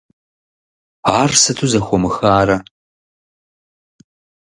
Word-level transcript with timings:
Ар 1.19 1.31
сыту 1.41 1.67
зэхомыхарэ? 1.71 2.57